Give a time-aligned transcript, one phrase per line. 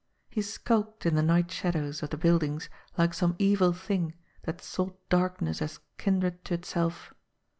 [0.31, 4.97] He skulked in the night shadows of the buildings like some evil thing that sought
[5.09, 7.13] darkness as kindred to itself.